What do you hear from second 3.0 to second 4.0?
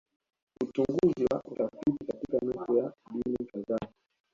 dini kadhaa